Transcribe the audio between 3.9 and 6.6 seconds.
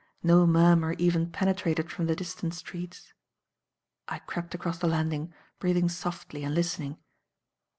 I crept across the landing, breathing softly and